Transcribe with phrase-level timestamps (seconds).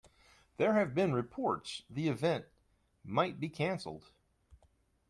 [0.57, 2.45] There have been reports the event
[3.03, 4.09] might be canceled.